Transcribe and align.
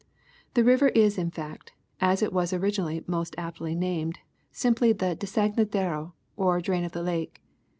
The 0.55 0.63
river 0.63 0.87
is 0.87 1.19
in 1.19 1.29
fact, 1.29 1.73
as 1.99 2.23
it 2.23 2.33
was 2.33 2.53
originally 2.53 3.03
most 3.05 3.35
aptly 3.37 3.75
named, 3.75 4.17
simply 4.51 4.93
the" 4.93 5.15
Desaguadero" 5.19 6.13
or 6.35 6.59
drain 6.59 6.83
of 6.83 6.93
the 6.93 7.03
Lake. 7.03 7.39